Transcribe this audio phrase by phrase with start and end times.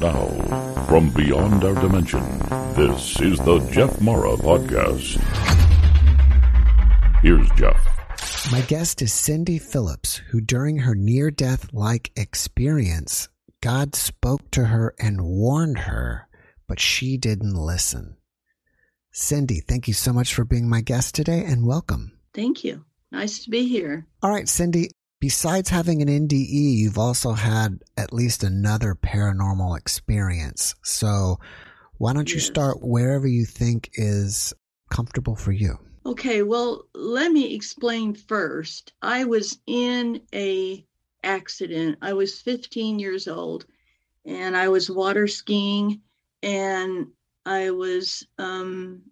[0.00, 0.26] now,
[0.88, 2.22] from beyond our dimension,
[2.74, 5.20] this is the Jeff Mara Podcast.
[7.22, 7.78] Here's Jeff.
[8.50, 13.28] My guest is Cindy Phillips, who during her near death like experience,
[13.60, 16.26] God spoke to her and warned her,
[16.66, 18.16] but she didn't listen.
[19.12, 22.18] Cindy, thank you so much for being my guest today and welcome.
[22.32, 22.86] Thank you.
[23.12, 24.06] Nice to be here.
[24.22, 30.74] All right, Cindy, besides having an NDE, you've also had at least another paranormal experience.
[30.82, 31.38] So
[31.98, 34.54] why don't you start wherever you think is
[34.90, 35.78] comfortable for you?
[36.06, 38.94] Okay, well, let me explain first.
[39.02, 40.84] I was in a
[41.22, 41.98] accident.
[42.00, 43.66] I was 15 years old
[44.24, 46.00] and I was water skiing
[46.42, 47.08] and
[47.44, 49.02] I was um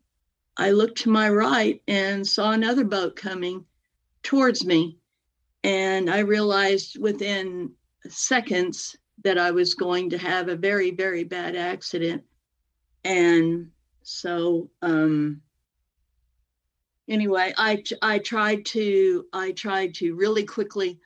[0.56, 3.67] I looked to my right and saw another boat coming
[4.23, 4.98] towards me
[5.65, 7.73] and I realized within
[8.09, 12.23] seconds that I was going to have a very very bad accident.
[13.05, 13.70] And
[14.09, 15.42] so um
[17.09, 20.98] anyway i i tried to i tried to really quickly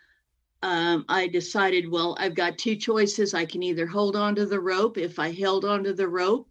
[0.63, 3.35] um, i decided well i've got two choices.
[3.35, 6.49] I can either hold on to the rope if i held onto the rope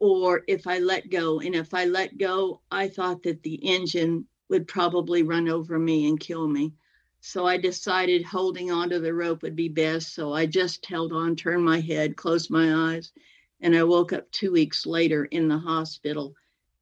[0.00, 1.40] or if i let go.
[1.40, 6.08] And if i let go i thought that the engine would probably run over me
[6.08, 6.74] and kill me
[7.24, 11.34] so i decided holding onto the rope would be best so i just held on
[11.34, 13.12] turned my head closed my eyes
[13.60, 16.34] and i woke up two weeks later in the hospital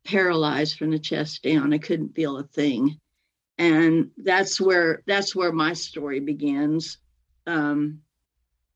[0.05, 1.73] paralyzed from the chest down.
[1.73, 2.99] I couldn't feel a thing.
[3.59, 6.99] And that's where that's where my story begins.
[7.47, 8.01] Um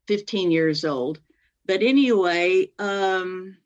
[0.06, 1.20] 15 years old.
[1.64, 3.56] But anyway, um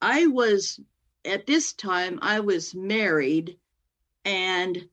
[0.00, 0.80] I was
[1.24, 3.58] at this time I was married
[4.24, 4.88] and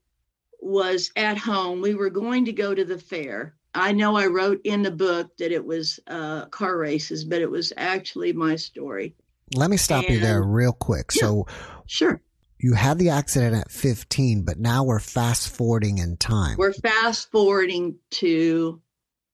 [0.61, 1.81] was at home.
[1.81, 3.55] We were going to go to the fair.
[3.73, 7.49] I know I wrote in the book that it was uh, car races, but it
[7.49, 9.15] was actually my story.
[9.55, 11.11] Let me stop you there real quick.
[11.15, 11.21] Yeah.
[11.21, 11.47] So
[11.87, 12.21] Sure.
[12.59, 16.55] you had the accident at 15, but now we're fast forwarding in time.
[16.58, 18.81] We're fast forwarding to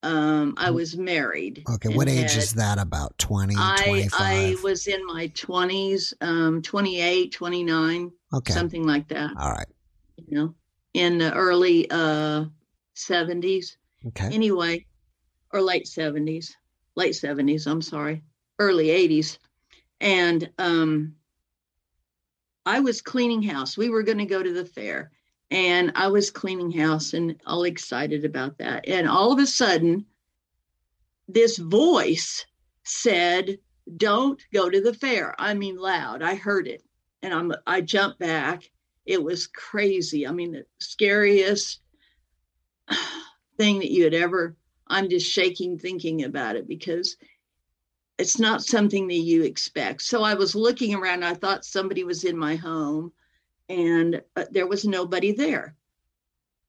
[0.04, 1.64] um I was married.
[1.66, 1.76] Mm.
[1.76, 3.18] okay, what age had- is that about?
[3.18, 4.12] 20, I 25?
[4.22, 8.54] I was in my 20s, um 28, 29, okay.
[8.54, 9.68] something like that, All right.
[10.28, 10.54] you know,
[10.96, 12.46] in the early uh
[12.96, 13.76] 70s.
[14.08, 14.30] Okay.
[14.34, 14.86] Anyway,
[15.52, 16.52] or late 70s.
[16.96, 18.24] Late 70s, I'm sorry.
[18.60, 19.38] Early 80s.
[20.00, 21.16] And um
[22.66, 23.78] I was cleaning house.
[23.78, 25.12] We were going to go to the fair
[25.52, 28.88] and I was cleaning house and all excited about that.
[28.88, 30.06] And all of a sudden,
[31.28, 32.46] this voice
[32.84, 33.60] said,
[33.98, 36.22] "Don't go to the fair." I mean, loud.
[36.24, 36.84] I heard it,
[37.22, 37.54] and I'm.
[37.68, 38.70] I jumped back.
[39.06, 40.28] It was crazy.
[40.28, 41.82] I mean, the scariest
[43.58, 44.56] thing that you had ever.
[44.88, 47.18] I'm just shaking thinking about it because
[48.18, 50.02] it's not something that you expect.
[50.04, 51.24] So I was looking around.
[51.24, 53.12] I thought somebody was in my home,
[53.68, 55.76] and uh, there was nobody there.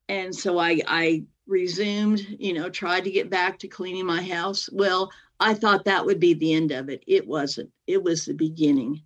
[0.08, 4.68] And so I I resumed, you know, tried to get back to cleaning my house.
[4.72, 7.04] Well, I thought that would be the end of it.
[7.06, 7.70] It wasn't.
[7.86, 9.02] It was the beginning.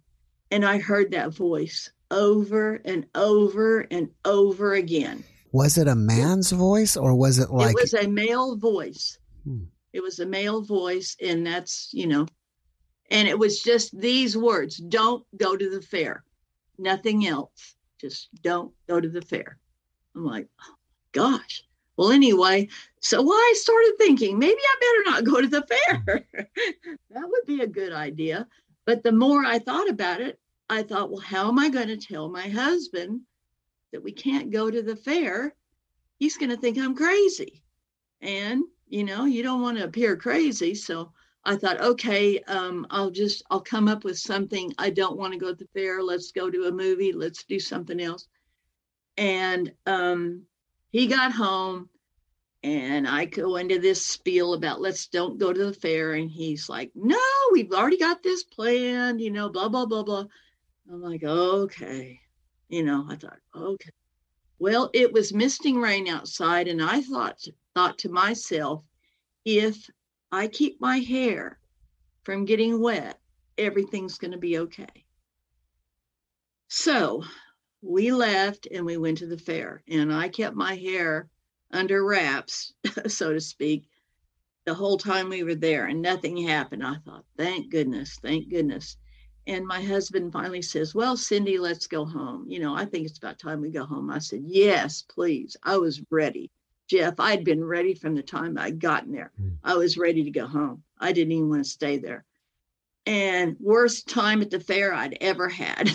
[0.51, 5.25] And I heard that voice over and over and over again.
[5.53, 9.19] Was it a man's voice or was it like it was a male voice.
[9.45, 9.65] Hmm.
[9.93, 12.27] It was a male voice, and that's, you know,
[13.11, 16.23] and it was just these words don't go to the fair,
[16.79, 17.75] nothing else.
[18.01, 19.59] Just don't go to the fair.
[20.15, 20.75] I'm like, oh,
[21.13, 21.65] gosh.
[21.97, 22.69] Well, anyway,
[23.01, 26.25] so I started thinking maybe I better not go to the fair.
[27.11, 28.47] that would be a good idea.
[28.87, 30.39] But the more I thought about it,
[30.71, 33.23] I thought, well, how am I going to tell my husband
[33.93, 35.57] that we can't go to the fair?
[36.19, 37.65] He's going to think I'm crazy.
[38.21, 40.77] And, you know, you don't want to appear crazy.
[40.77, 41.13] So
[41.45, 44.73] I thought, okay, um, I'll just, I'll come up with something.
[44.79, 46.05] I don't want to go to the fair.
[46.05, 47.13] Let's go to a movie.
[47.13, 48.29] Let's do something else.
[49.17, 50.43] And um,
[50.91, 51.89] he got home
[52.63, 56.13] and I go into this spiel about let's don't go to the fair.
[56.13, 57.19] And he's like, no,
[57.53, 60.27] we've already got this planned, you know, blah, blah, blah, blah.
[60.93, 62.21] I'm like, okay.
[62.69, 63.91] You know, I thought, okay.
[64.59, 67.39] Well, it was misting rain outside, and I thought
[67.75, 68.85] thought to myself,
[69.45, 69.89] if
[70.33, 71.59] I keep my hair
[72.25, 73.19] from getting wet,
[73.57, 75.07] everything's going to be okay.
[76.69, 77.23] So
[77.81, 81.29] we left and we went to the fair, and I kept my hair
[81.73, 82.75] under wraps,
[83.07, 83.89] so to speak,
[84.67, 86.85] the whole time we were there, and nothing happened.
[86.85, 88.97] I thought, thank goodness, thank goodness.
[89.47, 92.45] And my husband finally says, Well, Cindy, let's go home.
[92.49, 94.11] You know, I think it's about time we go home.
[94.11, 95.57] I said, Yes, please.
[95.63, 96.51] I was ready.
[96.89, 99.31] Jeff, I'd been ready from the time I'd gotten there.
[99.41, 99.57] Mm.
[99.63, 100.83] I was ready to go home.
[100.99, 102.25] I didn't even want to stay there.
[103.07, 105.91] And worst time at the fair I'd ever had.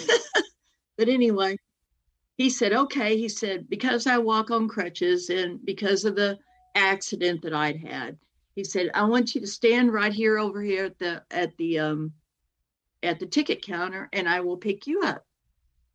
[0.98, 1.58] but anyway,
[2.38, 3.18] he said, okay.
[3.18, 6.40] He said, because I walk on crutches and because of the
[6.76, 8.18] accident that I'd had,
[8.56, 11.80] he said, I want you to stand right here over here at the at the
[11.80, 12.14] um
[13.06, 15.26] at the ticket counter and I will pick you up.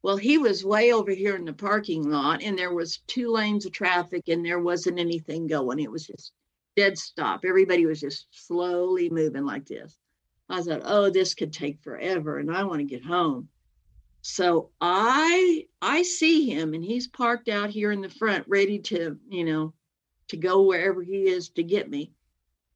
[0.02, 3.66] Well, he was way over here in the parking lot and there was two lanes
[3.66, 5.78] of traffic and there wasn't anything going.
[5.78, 6.32] It was just
[6.76, 7.44] dead stop.
[7.44, 9.98] Everybody was just slowly moving like this.
[10.48, 13.48] I thought, oh, this could take forever and I want to get home.
[14.22, 19.18] So I I see him and he's parked out here in the front ready to,
[19.28, 19.74] you know,
[20.28, 22.12] to go wherever he is to get me.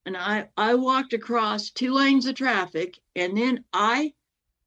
[0.07, 4.15] And I I walked across two lanes of traffic and then I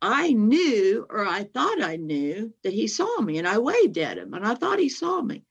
[0.01, 4.17] I knew or I thought I knew that he saw me and I waved at
[4.17, 5.43] him and I thought he saw me.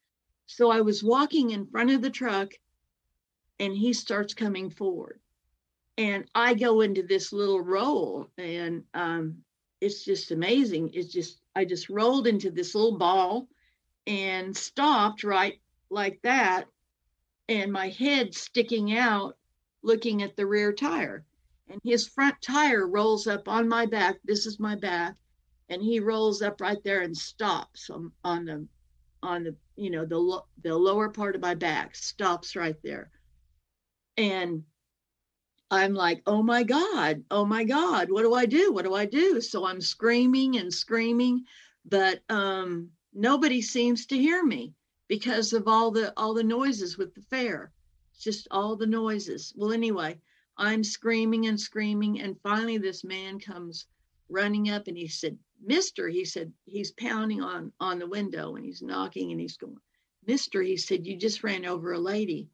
[0.46, 2.52] So I was walking in front of the truck
[3.58, 5.20] and he starts coming forward.
[5.98, 9.38] And I go into this little roll and um,
[9.80, 10.90] it's just amazing.
[10.92, 13.48] It's just, I just rolled into this little ball
[14.06, 15.58] and stopped right
[15.90, 16.66] like that.
[17.48, 19.36] And my head sticking out,
[19.82, 21.24] looking at the rear tire.
[21.68, 24.16] And his front tire rolls up on my back.
[24.24, 25.14] This is my back.
[25.68, 28.66] And he rolls up right there and stops on, on the,
[29.22, 33.10] on the, you know, the, the lower part of my back, stops right there.
[34.16, 34.62] And
[35.70, 38.72] I'm like, oh my God, oh my God, what do I do?
[38.72, 39.40] What do I do?
[39.40, 41.44] So I'm screaming and screaming,
[41.84, 44.74] but um, nobody seems to hear me
[45.08, 47.72] because of all the all the noises with the fair.
[48.12, 49.52] It's just all the noises.
[49.56, 50.18] Well, anyway,
[50.58, 53.86] I'm screaming and screaming, and finally this man comes
[54.28, 58.64] running up and he said, Mister, he said, he's pounding on on the window and
[58.64, 59.76] he's knocking and he's going,
[60.26, 62.48] Mister, he said, you just ran over a lady.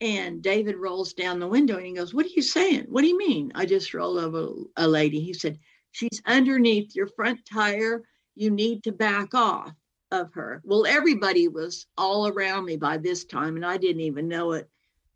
[0.00, 2.86] And David rolls down the window and he goes, What are you saying?
[2.88, 3.52] What do you mean?
[3.54, 5.20] I just rolled over a lady.
[5.20, 5.58] He said,
[5.92, 8.02] She's underneath your front tire.
[8.34, 9.72] You need to back off
[10.10, 10.60] of her.
[10.64, 14.68] Well, everybody was all around me by this time, and I didn't even know it.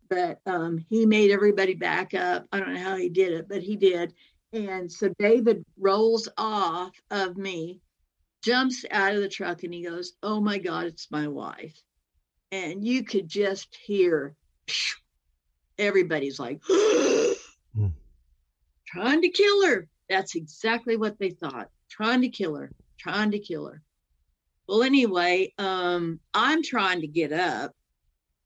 [0.09, 2.47] But um, he made everybody back up.
[2.53, 4.15] I don't know how he did it, but he did.
[4.53, 7.81] And so David rolls off of me,
[8.43, 11.79] jumps out of the truck, and he goes, Oh my God, it's my wife.
[12.51, 14.35] And you could just hear
[15.79, 17.87] everybody's like hmm.
[18.87, 19.89] trying to kill her.
[20.09, 21.69] That's exactly what they thought.
[21.91, 23.83] Trying to kill her, trying to kill her.
[24.67, 27.75] Well, anyway, um, I'm trying to get up,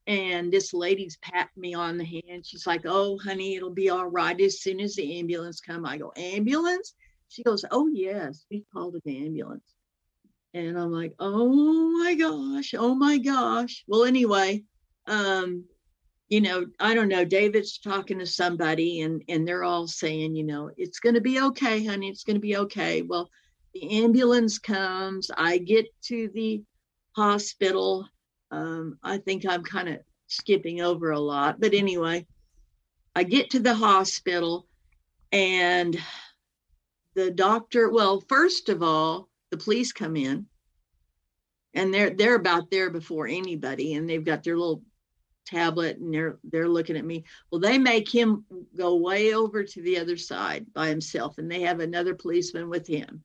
[0.06, 2.44] and this lady's patting me on the hand.
[2.46, 5.98] She's like, "Oh, honey, it'll be all right as soon as the ambulance come." I
[5.98, 6.94] go, "Ambulance?"
[7.28, 9.74] She goes, "Oh yes, we called an ambulance."
[10.54, 14.64] And I'm like, "Oh my gosh, oh my gosh." Well, anyway,
[15.06, 15.64] um,
[16.28, 20.44] you know, I don't know, David's talking to somebody and and they're all saying, you
[20.44, 23.02] know, it's going to be okay, honey, it's going to be okay.
[23.02, 23.30] Well,
[23.74, 26.62] the ambulance comes, I get to the
[27.14, 28.08] hospital.
[28.52, 32.26] Um, I think I'm kind of skipping over a lot, but anyway,
[33.16, 34.68] I get to the hospital
[35.32, 35.98] and
[37.14, 40.46] the doctor, well, first of all, the police come in
[41.74, 44.82] and they're they're about there before anybody and they've got their little
[45.46, 47.24] tablet and they're they're looking at me.
[47.50, 48.44] Well they make him
[48.76, 52.86] go way over to the other side by himself and they have another policeman with
[52.86, 53.22] him.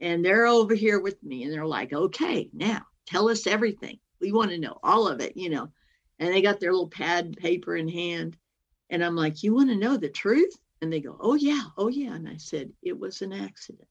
[0.00, 4.32] And they're over here with me and they're like okay now tell us everything we
[4.32, 5.70] want to know all of it you know.
[6.18, 8.36] And they got their little pad paper in hand
[8.88, 10.56] and i'm like you want to know the truth?
[10.80, 12.14] And they go oh yeah oh yeah.
[12.14, 13.88] And i said it was an accident.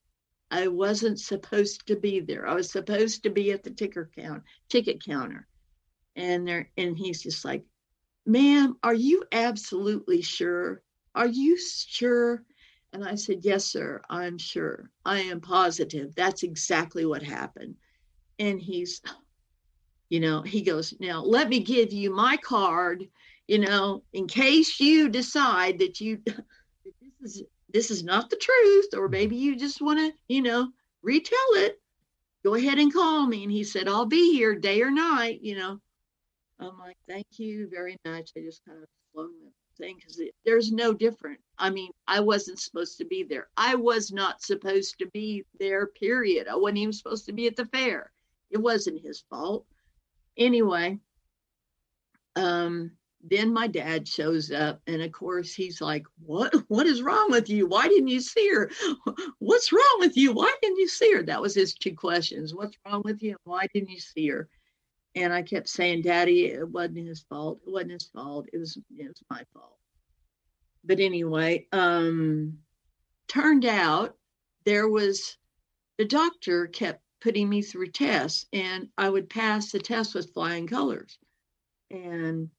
[0.50, 2.46] I wasn't supposed to be there.
[2.46, 5.48] I was supposed to be at the ticker count ticket counter.
[6.16, 7.66] And there and he's just like
[8.26, 10.82] ma'am are you absolutely sure?
[11.16, 12.44] Are you sure?
[12.94, 14.90] And i said yes sir i'm sure.
[15.06, 16.14] I am positive.
[16.16, 17.76] That's exactly what happened.
[18.40, 19.02] And he's
[20.12, 23.08] you know he goes now let me give you my card
[23.48, 26.46] you know in case you decide that you that
[27.20, 29.12] this is this is not the truth or mm-hmm.
[29.12, 30.68] maybe you just want to you know
[31.02, 31.80] retell it
[32.44, 35.56] go ahead and call me and he said i'll be here day or night you
[35.56, 35.80] know
[36.62, 38.32] I'm like, thank you very much.
[38.38, 41.40] I just kind of flung the thing because there's no different.
[41.58, 43.48] I mean, I wasn't supposed to be there.
[43.58, 46.48] I was not supposed to be there, period.
[46.48, 48.12] I wasn't even supposed to be at the fair.
[48.52, 49.66] It wasn't his fault.
[50.42, 51.00] Anyway,
[52.36, 52.92] um,
[53.24, 57.48] then my dad shows up and of course he's like what what is wrong with
[57.48, 57.68] you?
[57.68, 58.72] Why didn't you see her?
[59.40, 60.34] What's wrong with you?
[60.34, 61.22] Why didn't you see her?
[61.22, 62.56] That was his two questions.
[62.56, 63.38] What's wrong with you?
[63.44, 64.50] Why didn't you see her?
[65.14, 67.60] And I kept saying, Daddy, it wasn't his fault.
[67.68, 68.48] It wasn't his fault.
[68.52, 69.78] It was it was my fault.
[70.84, 72.58] but anyway, um,
[73.28, 74.16] turned out
[74.66, 75.38] there was
[76.00, 80.68] the doctor kept putting me through tests and I would pass the test with flying
[80.68, 81.18] colors.
[81.90, 82.50] And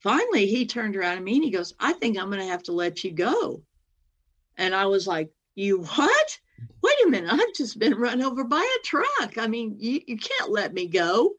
[0.00, 2.64] finally he turned around to me and he goes, I think I'm going to have
[2.64, 3.62] to let you go.
[4.58, 6.38] And I was like, You what?
[6.82, 7.32] Wait a minute.
[7.32, 9.38] I've just been run over by a truck.
[9.38, 11.32] I mean, you, you can't let me go.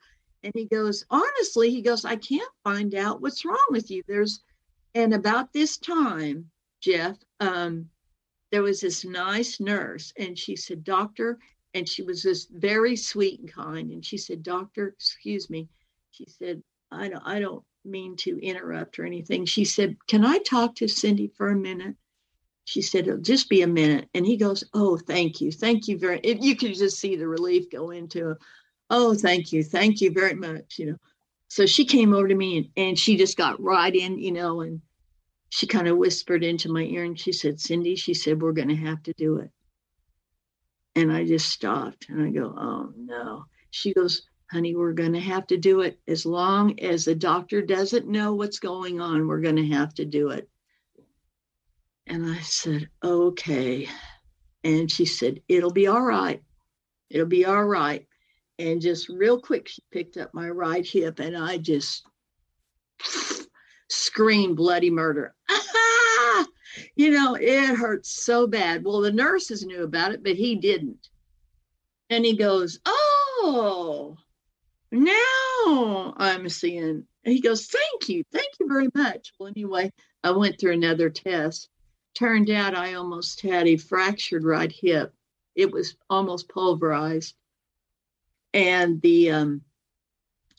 [0.44, 4.04] And he goes, Honestly, he goes, I can't find out what's wrong with you.
[4.08, 4.42] There's,
[4.96, 6.50] and about this time,
[6.82, 7.90] Jeff, um,
[8.52, 11.40] there was this nice nurse and she said, Doctor,
[11.74, 13.92] and she was just very sweet and kind.
[13.92, 15.68] And she said, Doctor, excuse me.
[16.12, 16.62] She said,
[16.92, 19.46] I don't, I don't mean to interrupt or anything.
[19.46, 21.96] She said, Can I talk to Cindy for a minute?
[22.66, 24.08] She said, It'll just be a minute.
[24.14, 25.52] And he goes, Oh, thank you.
[25.52, 28.38] Thank you very if you could just see the relief go into him.
[28.90, 29.64] Oh, thank you.
[29.64, 30.78] Thank you very much.
[30.78, 30.98] You know.
[31.48, 34.62] So she came over to me and, and she just got right in, you know,
[34.62, 34.82] and
[35.50, 38.76] she kind of whispered into my ear and she said, Cindy, she said, We're gonna
[38.76, 39.52] have to do it.
[40.96, 43.46] And I just stopped and I go, Oh no.
[43.72, 44.22] She goes,
[44.54, 48.36] honey, we're going to have to do it as long as the doctor doesn't know
[48.36, 49.28] what's going on.
[49.28, 50.48] We're going to have to do it.
[52.06, 53.88] And I said, okay.
[54.64, 56.44] And she said, it'll be all right.
[57.10, 58.06] It'll be all right.
[58.60, 62.06] And just real quick, she picked up my right hip and I just
[63.90, 65.34] screamed bloody murder.
[66.96, 68.84] you know, it hurts so bad.
[68.84, 71.10] Well, the nurses knew about it, but he didn't.
[72.10, 74.18] And he goes, Oh,
[74.92, 77.06] now I'm seeing.
[77.26, 78.24] And he goes, Thank you.
[78.32, 79.34] Thank you very much.
[79.40, 79.92] Well, anyway,
[80.24, 81.70] I went through another test.
[82.14, 85.14] Turned out I almost had a fractured right hip.
[85.56, 87.36] It was almost pulverized.
[88.54, 89.62] And the um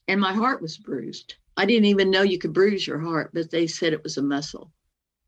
[0.08, 1.36] and my heart was bruised.
[1.56, 4.22] I didn't even know you could bruise your heart, but they said it was a
[4.22, 4.72] muscle.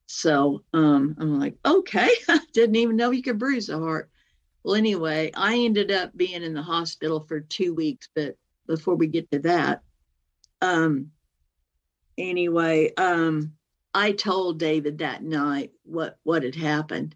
[0.06, 4.10] So um, I'm like, okay, I didn't even know you could bruise a heart.
[4.62, 8.36] Well, anyway, I ended up being in the hospital for two weeks, but
[8.66, 9.82] before we get to that.
[10.60, 11.12] Um,
[12.18, 13.52] anyway, um,
[13.94, 17.14] I told David that night what what had happened.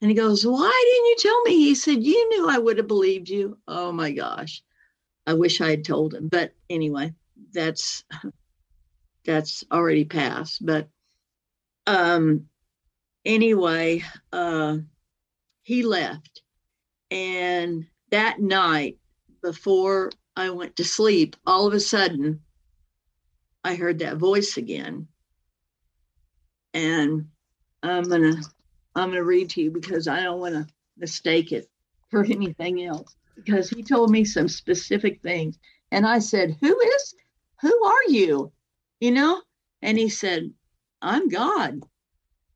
[0.00, 1.56] And he goes, Why didn't you tell me?
[1.56, 3.58] He said, You knew I would have believed you.
[3.68, 4.62] Oh my gosh.
[5.26, 6.28] I wish I had told him.
[6.28, 7.14] But anyway,
[7.52, 8.04] that's
[9.24, 10.64] that's already passed.
[10.64, 10.88] But
[11.90, 12.46] um
[13.24, 14.78] anyway, uh
[15.62, 16.42] he left.
[17.10, 18.98] And that night
[19.42, 22.40] before I went to sleep, all of a sudden,
[23.64, 25.08] I heard that voice again.
[26.72, 27.26] And
[27.82, 28.36] I'm gonna
[28.94, 31.68] I'm gonna read to you because I don't want to mistake it
[32.10, 33.16] for anything else.
[33.34, 35.58] Because he told me some specific things,
[35.90, 37.14] and I said, "Who is?
[37.62, 38.52] Who are you?"
[39.00, 39.40] You know,
[39.82, 40.52] and he said,
[41.02, 41.80] "I'm God,"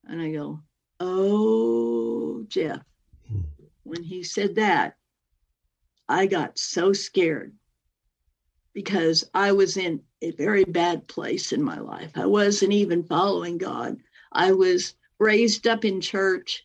[0.05, 0.61] and I go,
[1.01, 2.83] "Oh, Jeff."
[3.83, 4.97] When he said that,
[6.09, 7.55] I got so scared
[8.73, 12.13] because I was in a very bad place in my life.
[12.17, 13.99] I wasn't even following God.
[14.33, 16.65] I was raised up in church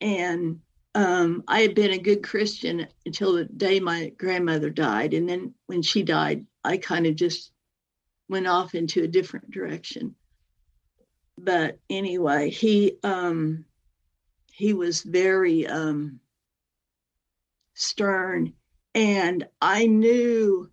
[0.00, 0.60] and
[0.94, 5.14] um, I had been a good Christian until the day my grandmother died.
[5.14, 7.52] And then when she died, I kind of just
[8.28, 10.16] went off into a different direction.
[11.42, 13.64] But anyway, he um,
[14.52, 16.20] he was very um,
[17.72, 18.52] stern,
[18.94, 20.70] and I knew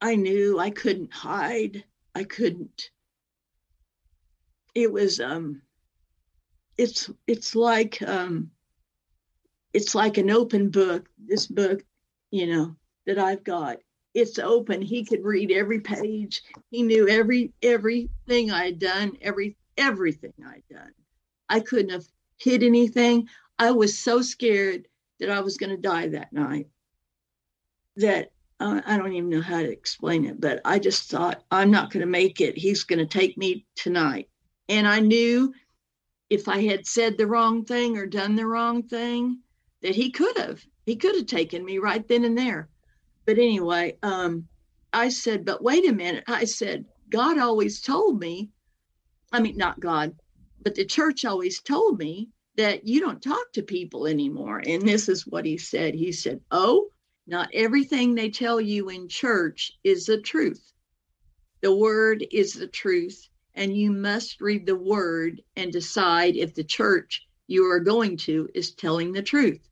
[0.00, 1.84] I knew I couldn't hide.
[2.14, 2.90] I couldn't.
[4.74, 5.62] It was um
[6.76, 8.50] it's it's like um
[9.72, 11.84] it's like an open book, this book,
[12.30, 13.78] you know, that I've got.
[14.12, 14.82] It's open.
[14.82, 16.42] He could read every page.
[16.70, 20.92] He knew every everything I'd done, every everything I'd done.
[21.48, 22.06] I couldn't have
[22.38, 23.28] hid anything.
[23.58, 24.88] I was so scared
[25.20, 26.68] that I was going to die that night
[27.96, 31.70] that uh, I don't even know how to explain it, but I just thought, I'm
[31.70, 32.56] not going to make it.
[32.56, 34.28] He's going to take me tonight.
[34.68, 35.52] And I knew
[36.30, 39.40] if I had said the wrong thing or done the wrong thing,
[39.82, 40.64] that he could have.
[40.86, 42.68] He could have taken me right then and there.
[43.26, 44.48] But anyway, um,
[44.92, 46.24] I said, but wait a minute.
[46.26, 48.50] I said, God always told me,
[49.34, 50.14] I mean, not God,
[50.62, 54.62] but the church always told me that you don't talk to people anymore.
[54.64, 55.92] And this is what he said.
[55.92, 56.90] He said, Oh,
[57.26, 60.72] not everything they tell you in church is the truth.
[61.62, 66.62] The word is the truth, and you must read the word and decide if the
[66.62, 69.68] church you are going to is telling the truth.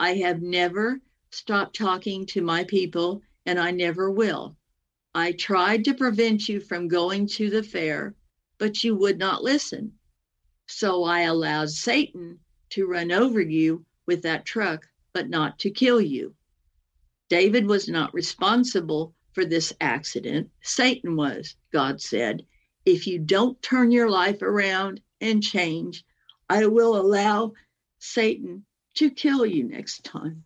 [0.00, 4.56] I have never stopped talking to my people, and I never will.
[5.14, 8.16] I tried to prevent you from going to the fair,
[8.58, 9.92] but you would not listen.
[10.66, 16.00] So I allowed Satan to run over you with that truck, but not to kill
[16.00, 16.34] you.
[17.28, 20.50] David was not responsible for this accident.
[20.62, 22.44] Satan was, God said.
[22.84, 26.04] If you don't turn your life around and change,
[26.48, 27.52] I will allow
[27.98, 30.44] Satan to kill you next time.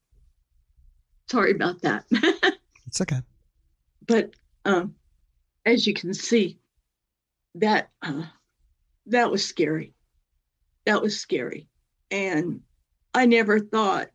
[1.30, 2.04] Sorry about that.
[2.86, 3.20] it's okay.
[4.06, 4.30] But
[4.64, 4.94] um,
[5.66, 6.59] as you can see,
[7.56, 8.24] that uh,
[9.06, 9.94] that was scary.
[10.86, 11.68] That was scary,
[12.10, 12.60] and
[13.14, 14.08] I never thought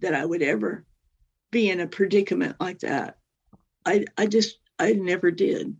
[0.00, 0.84] that I would ever
[1.50, 3.18] be in a predicament like that.
[3.84, 5.76] I I just I never did.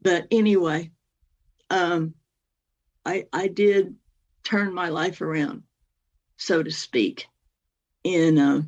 [0.00, 0.90] But anyway,
[1.70, 2.14] um,
[3.04, 3.96] I I did
[4.44, 5.62] turn my life around,
[6.36, 7.26] so to speak.
[8.04, 8.62] And uh,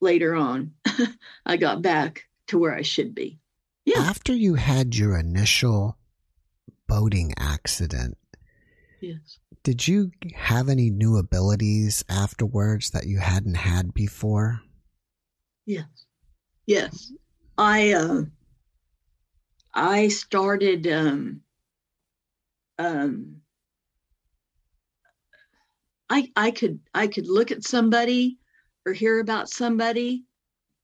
[0.00, 0.72] later on,
[1.46, 3.38] I got back to where I should be.
[3.84, 4.00] Yeah.
[4.00, 5.96] After you had your initial
[6.88, 8.16] boating accident,
[9.00, 9.38] yes.
[9.66, 14.60] Did you have any new abilities afterwards that you hadn't had before?
[15.64, 15.88] Yes.
[16.66, 17.12] Yes.
[17.58, 18.22] I uh
[19.74, 21.40] I started um
[22.78, 23.42] um
[26.08, 28.38] I I could I could look at somebody
[28.84, 30.26] or hear about somebody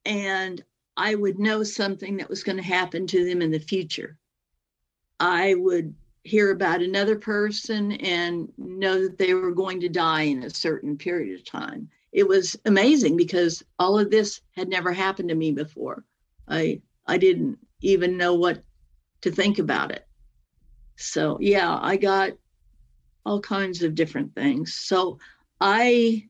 [0.05, 0.61] and
[0.97, 4.19] I would know something that was going to happen to them in the future.
[5.23, 10.43] I would hear about another person and know that they were going to die in
[10.43, 11.89] a certain period of time.
[12.11, 16.05] It was amazing because all of this had never happened to me before.
[16.49, 18.65] I I didn't even know what
[19.21, 20.09] to think about it.
[20.97, 22.33] So, yeah, I got
[23.25, 24.75] all kinds of different things.
[24.75, 25.21] So,
[25.61, 26.29] I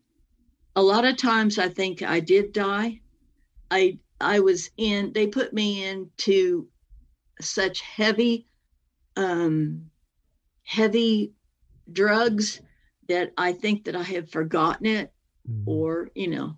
[0.76, 3.00] a lot of times I think I did die.
[3.70, 6.68] I I was in they put me into
[7.40, 8.46] such heavy
[9.16, 9.90] um
[10.64, 11.32] heavy
[11.90, 12.60] drugs
[13.08, 15.12] that I think that I have forgotten it
[15.48, 15.62] mm.
[15.66, 16.56] or you know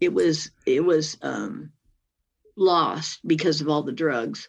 [0.00, 1.72] it was it was um
[2.56, 4.48] lost because of all the drugs.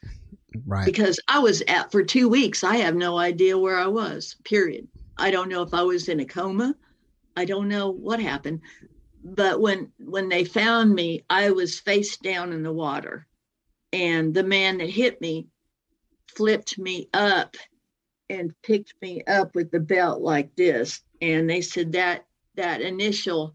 [0.66, 0.86] Right.
[0.86, 4.88] Because I was at for 2 weeks I have no idea where I was period.
[5.18, 6.76] I don't know if I was in a coma.
[7.36, 8.62] I don't know what happened.
[9.24, 13.28] But when when they found me i was face down in the water.
[13.92, 15.48] And the man that hit me
[16.36, 17.56] flipped me up
[18.30, 23.54] and picked me up with the belt like this and they said that that initial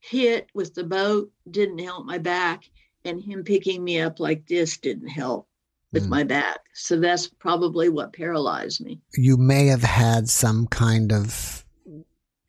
[0.00, 2.64] hit with the boat didn't help my back
[3.04, 5.48] and him picking me up like this didn't help
[5.92, 6.10] with mm.
[6.10, 11.64] my back so that's probably what paralyzed me you may have had some kind of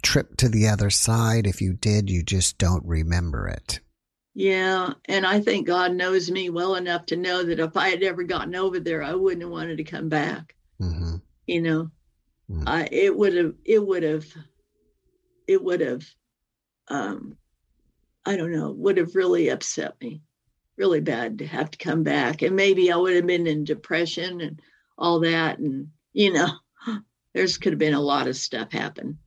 [0.05, 1.47] trip to the other side.
[1.47, 3.81] If you did, you just don't remember it.
[4.35, 4.93] Yeah.
[5.05, 8.23] And I think God knows me well enough to know that if I had ever
[8.23, 10.55] gotten over there, I wouldn't have wanted to come back.
[10.81, 11.15] Mm-hmm.
[11.47, 11.91] You know,
[12.51, 12.63] mm-hmm.
[12.67, 14.25] I, it would have, it would have,
[15.47, 16.05] it would have,
[16.89, 17.37] um,
[18.25, 20.21] I don't know, would have really upset me
[20.77, 22.41] really bad to have to come back.
[22.41, 24.61] And maybe I would have been in depression and
[24.97, 25.59] all that.
[25.59, 26.49] And, you know,
[27.33, 29.17] there's could have been a lot of stuff happen.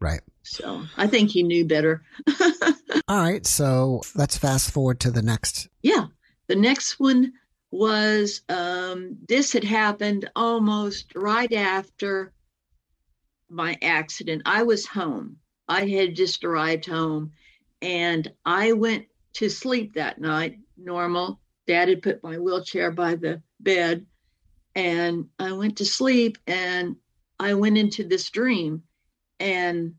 [0.00, 0.20] Right.
[0.42, 2.02] So I think he knew better.
[3.08, 3.46] All right.
[3.46, 5.68] So let's fast forward to the next.
[5.82, 6.06] Yeah.
[6.48, 7.32] The next one
[7.70, 12.32] was um, this had happened almost right after
[13.48, 14.42] my accident.
[14.44, 15.36] I was home.
[15.68, 17.32] I had just arrived home
[17.80, 21.40] and I went to sleep that night, normal.
[21.66, 24.04] Dad had put my wheelchair by the bed
[24.74, 26.96] and I went to sleep and
[27.38, 28.82] I went into this dream
[29.40, 29.94] and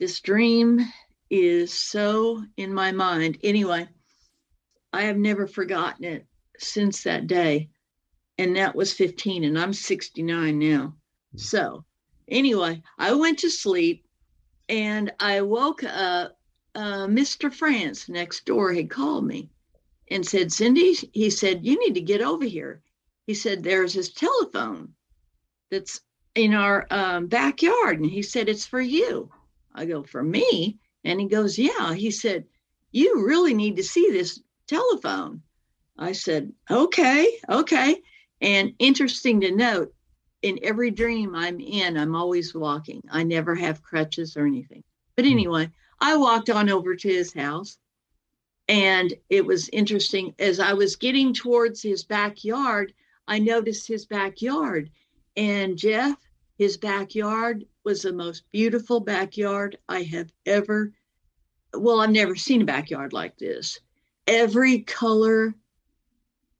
[0.00, 0.80] this dream
[1.28, 3.38] is so in my mind.
[3.44, 3.86] Anyway,
[4.92, 6.26] I have never forgotten it
[6.58, 7.68] since that day.
[8.38, 10.94] And that was 15, and I'm 69 now.
[11.36, 11.84] So,
[12.26, 14.06] anyway, I went to sleep
[14.68, 16.36] and I woke up.
[16.74, 17.52] Uh, Mr.
[17.52, 19.50] France next door had called me
[20.08, 22.80] and said, Cindy, he said, you need to get over here.
[23.26, 24.94] He said, there's his telephone
[25.70, 26.00] that's
[26.34, 28.00] in our um, backyard.
[28.00, 29.30] And he said, It's for you.
[29.74, 30.78] I go, For me?
[31.04, 31.94] And he goes, Yeah.
[31.94, 32.44] He said,
[32.92, 35.42] You really need to see this telephone.
[35.98, 38.02] I said, Okay, okay.
[38.40, 39.94] And interesting to note,
[40.42, 43.02] in every dream I'm in, I'm always walking.
[43.10, 44.82] I never have crutches or anything.
[45.16, 45.32] But hmm.
[45.32, 47.78] anyway, I walked on over to his house.
[48.68, 52.94] And it was interesting as I was getting towards his backyard,
[53.26, 54.90] I noticed his backyard
[55.36, 56.16] and Jeff,
[56.56, 60.92] his backyard was the most beautiful backyard I have ever,
[61.74, 63.80] well, I've never seen a backyard like this.
[64.28, 65.56] Every color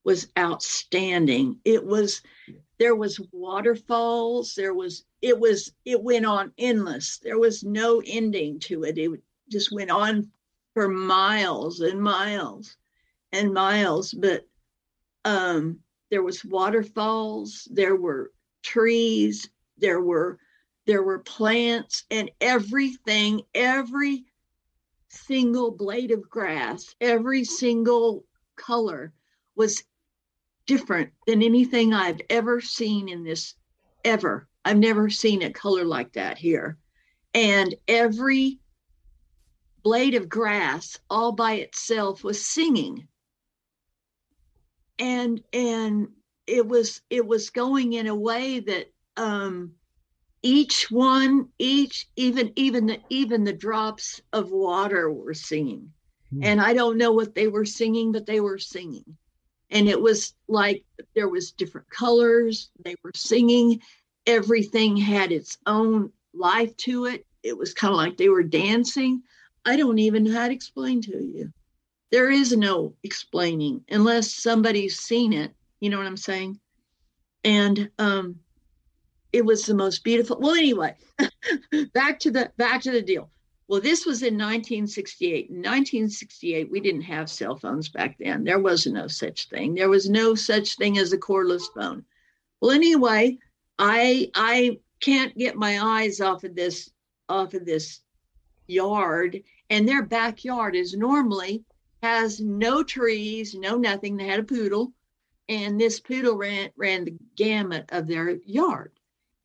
[0.03, 1.61] was outstanding.
[1.64, 2.23] It was
[2.81, 8.59] there was waterfalls there was it was it went on endless there was no ending
[8.59, 9.11] to it it
[9.51, 10.31] just went on
[10.73, 12.79] for miles and miles
[13.33, 14.49] and miles but
[15.27, 15.79] um
[16.11, 20.38] there was waterfalls there were trees there were
[20.87, 24.25] there were plants and everything every
[25.09, 28.25] single blade of grass every single
[28.57, 29.12] color
[29.57, 29.83] was
[30.66, 33.55] different than anything I've ever seen in this
[34.05, 34.49] ever.
[34.64, 36.79] I've never seen a color like that here.
[37.35, 38.61] And every
[39.83, 43.09] blade of grass all by itself was singing.
[44.99, 46.09] And and
[46.47, 49.73] it was it was going in a way that um
[50.42, 55.92] each one each even even the even the drops of water were singing.
[56.35, 56.44] Mm.
[56.44, 59.05] And I don't know what they were singing, but they were singing.
[59.70, 62.70] And it was like there was different colors.
[62.85, 63.81] They were singing.
[64.26, 67.26] Everything had its own life to it.
[67.42, 69.22] It was kind of like they were dancing.
[69.64, 71.53] I don't even know how to explain to you.
[72.11, 75.53] There is no explaining unless somebody's seen it.
[75.81, 76.59] You know what i'm saying?
[77.44, 78.40] And um
[79.33, 80.95] it was the most beautiful well anyway
[81.95, 83.31] back to the back to the deal
[83.71, 85.49] well, this was in 1968.
[85.49, 88.43] In 1968, we didn't have cell phones back then.
[88.43, 89.77] There was no such thing.
[89.77, 92.05] There was no such thing as a cordless phone.
[92.61, 93.38] Well, anyway,
[93.79, 96.90] I I can't get my eyes off of this
[97.29, 98.01] off of this
[98.66, 99.40] yard,
[99.71, 101.62] and their backyard is normally
[102.03, 104.16] has no trees, no nothing.
[104.16, 104.93] They had a poodle,
[105.49, 108.90] and this poodle ran ran the gamut of their yard,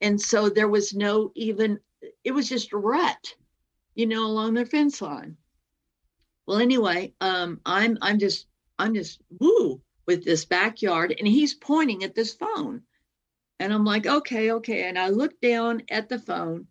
[0.06, 1.80] and so there was no even.
[2.24, 3.36] It was just a rut
[3.96, 5.38] you know, along their fence line.
[6.46, 8.46] Well, anyway, um, I'm I'm just
[8.78, 12.84] I'm just woo with this backyard, and he's pointing at this phone,
[13.60, 16.68] and I'm like, okay, okay, and I look down at the phone,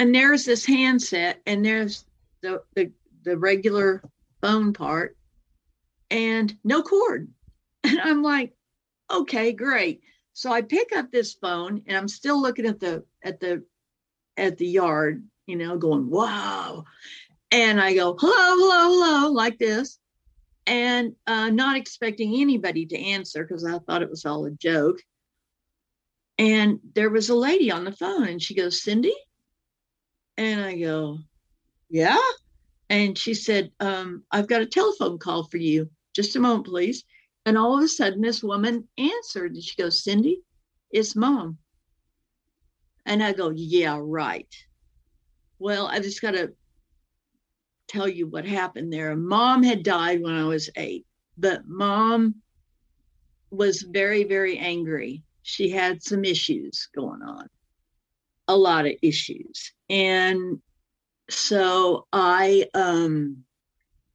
[0.00, 2.06] and there's this handset, and there's
[2.40, 2.90] the the
[3.22, 4.02] the regular
[4.40, 5.16] phone part,
[6.10, 7.28] and no cord,
[7.84, 8.54] and I'm like,
[9.10, 10.00] okay, great.
[10.38, 13.64] So I pick up this phone, and I'm still looking at the at the
[14.36, 16.84] at the yard you know, going, wow.
[17.50, 19.98] And I go, hello, hello, hello, like this.
[20.66, 25.00] And uh, not expecting anybody to answer because I thought it was all a joke.
[26.36, 29.16] And there was a lady on the phone and she goes, Cindy?
[30.36, 31.18] And I go,
[31.88, 32.20] yeah.
[32.90, 35.88] And she said, um, I've got a telephone call for you.
[36.14, 37.04] Just a moment, please.
[37.48, 40.42] And all of a sudden, this woman answered and she goes, Cindy,
[40.90, 41.56] it's mom.
[43.06, 44.54] And I go, yeah, right.
[45.58, 46.52] Well, I just got to
[47.88, 49.16] tell you what happened there.
[49.16, 51.06] Mom had died when I was eight,
[51.38, 52.34] but mom
[53.50, 55.22] was very, very angry.
[55.40, 57.48] She had some issues going on,
[58.46, 59.72] a lot of issues.
[59.88, 60.60] And
[61.30, 63.38] so I um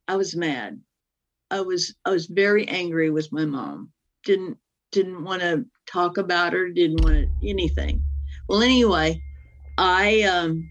[0.06, 0.83] I was mad.
[1.54, 3.92] I was I was very angry with my mom.
[4.24, 4.58] Didn't
[4.90, 8.02] didn't want to talk about her, didn't want anything.
[8.48, 9.22] Well, anyway,
[9.78, 10.68] I um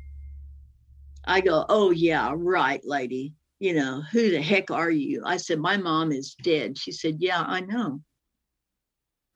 [1.23, 3.33] I go, Oh, yeah, right, lady.
[3.59, 5.23] You know, who the heck are you?
[5.25, 6.77] I said, My mom is dead.
[6.77, 8.01] She said, Yeah, I know.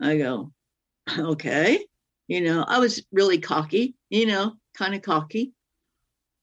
[0.02, 0.52] I go,
[1.18, 1.86] Okay.
[2.28, 5.54] You know, I was really cocky, you know, kind of cocky.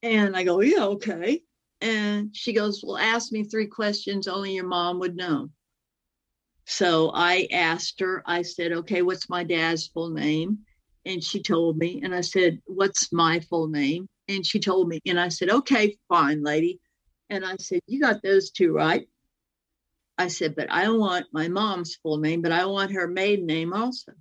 [0.03, 1.43] And I go, Yeah, okay.
[1.81, 5.51] And she goes, Well, ask me three questions only your mom would know.
[6.67, 10.61] So I asked her, I said, Okay, what's my dad's full name?
[11.05, 14.09] And she told me, and I said, What's my full name?
[14.29, 16.81] And she told me, and I said, okay, fine, lady.
[17.29, 19.09] And I said, you got those two right.
[20.17, 23.73] I said, but I want my mom's full name, but I want her maiden name
[23.73, 24.13] also.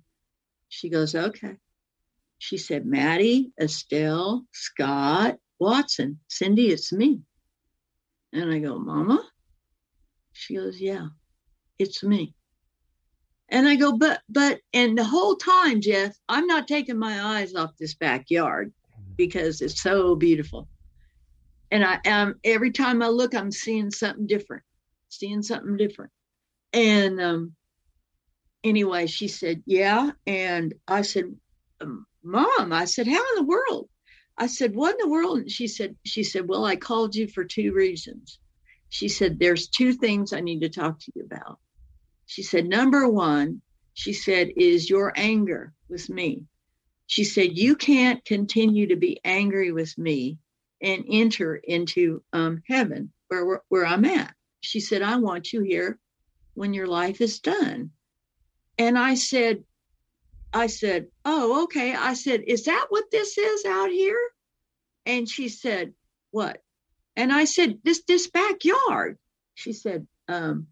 [0.68, 1.56] She goes, okay.
[2.38, 7.20] She said, Maddie, Estelle, Scott, Watson, Cindy, it's me.
[8.34, 9.22] And I go, Mama?
[10.32, 11.06] She goes, yeah,
[11.78, 12.34] it's me.
[13.48, 17.54] And I go, but, but, and the whole time, Jeff, I'm not taking my eyes
[17.54, 18.72] off this backyard
[19.16, 20.68] because it's so beautiful.
[21.70, 24.62] And I um every time I look, I'm seeing something different,
[25.08, 26.12] seeing something different.
[26.72, 27.52] And um
[28.62, 30.10] anyway, she said, Yeah.
[30.26, 31.24] And I said,
[32.22, 33.88] Mom, I said, How in the world?
[34.36, 35.38] I said, What in the world?
[35.38, 38.38] And she said, She said, Well, I called you for two reasons.
[38.88, 41.58] She said, There's two things I need to talk to you about.
[42.26, 43.62] She said, Number one,
[43.94, 46.44] she said, is your anger with me.
[47.06, 50.38] She said, You can't continue to be angry with me
[50.82, 54.34] and enter into um, heaven where, where I'm at.
[54.60, 55.98] She said, I want you here
[56.54, 57.90] when your life is done.
[58.78, 59.64] And I said,
[60.54, 61.94] I said, Oh, okay.
[61.94, 64.18] I said, Is that what this is out here?
[65.04, 65.92] And she said,
[66.30, 66.62] What?
[67.16, 69.18] And I said, This this backyard.
[69.54, 70.68] She said, um,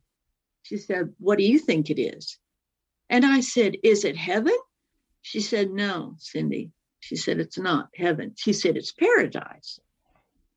[0.62, 2.38] she said, What do you think it is?
[3.10, 4.56] And I said, Is it heaven?
[5.20, 6.70] She said, No, Cindy.
[7.00, 8.34] She said, It's not heaven.
[8.36, 9.80] She said, It's paradise.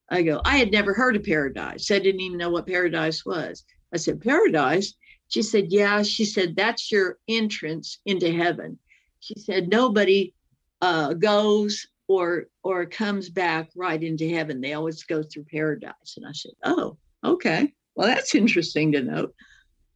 [0.10, 1.90] I go, I had never heard of paradise.
[1.90, 3.66] I didn't even know what paradise was.
[3.92, 4.94] I said, Paradise?
[5.30, 6.04] She said, Yeah.
[6.04, 8.78] She said, That's your entrance into heaven.
[9.26, 10.34] She said, Nobody
[10.82, 14.62] uh, goes or or comes back right into heaven.
[14.62, 16.14] They always go through paradise.
[16.18, 17.74] And I said, Oh, okay.
[17.96, 19.34] Well, that's interesting to note.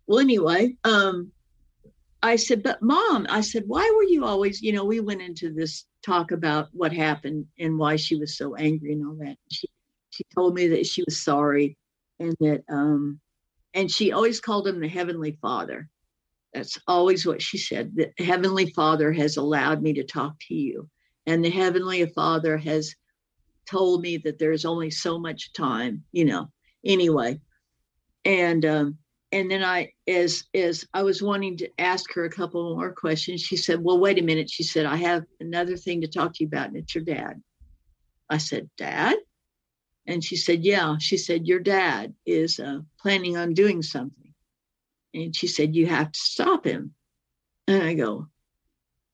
[0.08, 1.32] Well, anyway, um,
[2.24, 5.54] I said, but mom, I said, why were you always, you know, we went into
[5.54, 9.38] this talk about what happened and why she was so angry and all that.
[9.52, 9.68] She
[10.10, 11.78] she told me that she was sorry
[12.20, 13.20] and that um
[13.74, 15.88] and she always called him the heavenly father
[16.54, 20.90] that's always what she said the heavenly father has allowed me to talk to you
[21.26, 22.96] and the heavenly father has
[23.70, 26.48] told me that there's only so much time you know
[26.86, 27.40] anyway
[28.26, 28.98] and um
[29.32, 33.42] and then i as as i was wanting to ask her a couple more questions
[33.42, 36.44] she said well wait a minute she said i have another thing to talk to
[36.44, 37.42] you about and it's your dad
[38.30, 39.16] i said dad
[40.10, 40.98] and she said, Yeah.
[41.00, 44.18] She said, Your dad is uh, planning on doing something.
[45.13, 46.93] And she said, You have to stop him.
[47.67, 48.28] And I go,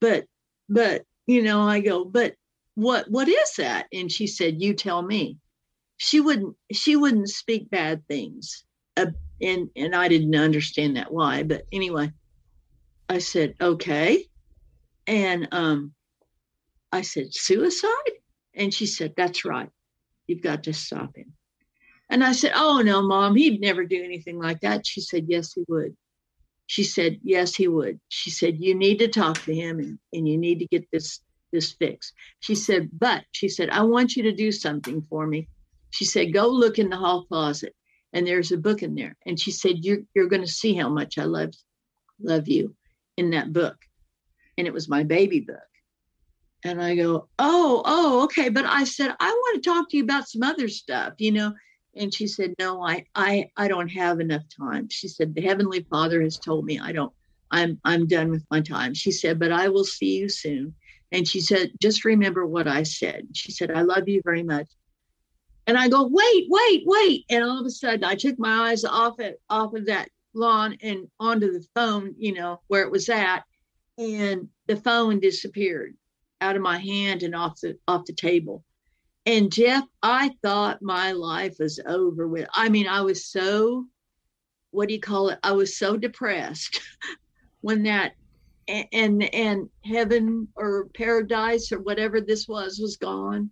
[0.02, 0.26] But,
[0.70, 2.36] but, you know, I go, But
[2.76, 3.88] what, what is that?
[3.94, 5.38] And she said, You tell me.
[5.98, 8.66] She wouldn't, she wouldn't speak bad things.
[8.98, 9.08] Uh,
[9.42, 11.44] and, and I didn't understand that why.
[11.44, 12.12] But anyway,
[13.10, 14.26] I said, Okay.
[15.08, 15.94] And um,
[16.92, 18.12] I said, Suicide?
[18.54, 19.70] And she said, That's right.
[20.28, 21.34] You've got to stop him.
[22.10, 24.86] And I said, Oh, no, mom, he'd never do anything like that.
[24.86, 25.96] She said, Yes, he would.
[26.68, 28.00] She said, Yes, he would.
[28.10, 31.20] She said, You need to talk to him and, and you need to get this
[31.52, 32.14] this fixed.
[32.40, 35.48] She said, But she said, I want you to do something for me.
[35.92, 37.76] She said, Go look in the hall closet
[38.14, 39.16] and there's a book in there.
[39.26, 41.54] And she said, You're you're gonna see how much I love
[42.20, 42.76] love you
[43.18, 43.78] in that book.
[44.58, 45.58] And it was my baby book.
[46.64, 48.50] And I go, oh, oh, okay.
[48.50, 51.54] But I said, I want to talk to you about some other stuff, you know.
[51.96, 54.90] And she said, no, I, I, I don't have enough time.
[54.90, 57.14] She said, the Heavenly Father has told me I don't,
[57.52, 58.94] I'm, I'm done with my time.
[58.94, 60.76] She said, but I will see you soon.
[61.12, 63.28] And she said, just remember what I said.
[63.34, 64.68] She said, I love you very much.
[65.68, 67.26] And I go, wait, wait, wait.
[67.30, 70.78] And all of a sudden I took my eyes off it, off of that lawn
[70.82, 73.44] and onto the phone, you know, where it was at.
[73.98, 75.96] And the phone disappeared
[76.42, 78.64] out of my hand and off the off the table.
[79.26, 82.48] And Jeff, I thought my life was over with.
[82.54, 83.88] I mean, I was so
[84.76, 85.40] what do you call it?
[85.42, 86.82] I was so depressed
[87.62, 88.14] when that
[88.68, 93.50] and and heaven or paradise or whatever this was was gone.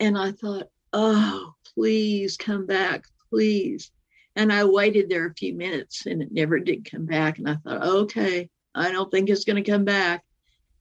[0.00, 3.90] And I thought, oh, please come back, please.
[4.36, 7.38] And I waited there a few minutes and it never did come back.
[7.38, 10.24] And I thought, okay, I don't think it's going to come back.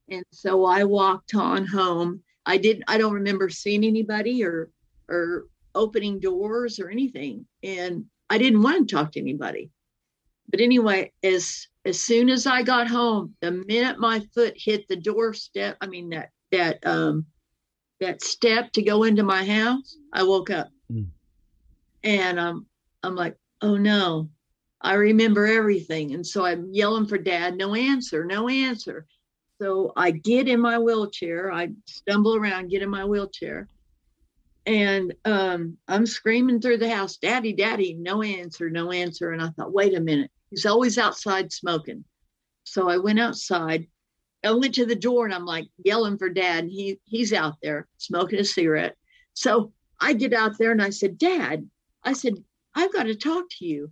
[0.10, 2.22] And so I walked on home.
[2.46, 4.70] I didn't I don't remember seeing anybody or
[5.10, 7.46] or opening doors or anything.
[7.64, 9.72] And I didn't want to talk to anybody.
[10.50, 14.96] But anyway, as as soon as I got home, the minute my foot hit the
[14.96, 17.26] doorstep, I mean that that um
[18.00, 20.70] that step to go into my house, I woke up.
[20.92, 21.08] Mm.
[22.04, 22.66] And um
[23.04, 24.30] I'm like, oh no,
[24.82, 26.14] I remember everything.
[26.14, 29.08] And so I'm yelling for dad, no answer, no answer.
[29.62, 33.68] So I get in my wheelchair, I stumble around, get in my wheelchair,
[34.66, 39.32] and um, I'm screaming through the house, Daddy, Daddy, no answer, no answer.
[39.32, 42.06] And I thought, wait a minute, he's always outside smoking.
[42.64, 43.88] So I went outside.
[44.44, 46.66] I went to the door and I'm like yelling for dad.
[46.66, 48.96] And he he's out there smoking a cigarette.
[49.34, 51.70] So I get out there and I said, Dad,
[52.04, 52.36] I said,
[52.76, 53.92] I've got to talk to you.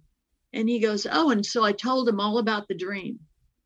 [0.53, 3.19] And he goes, Oh, and so I told him all about the dream